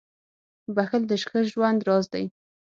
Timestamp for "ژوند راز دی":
1.51-2.25